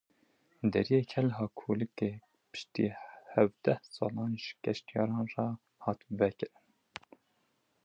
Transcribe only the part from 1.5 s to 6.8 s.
Kolikê piştî hevdeh salan ji geştyaran re hat vekirin.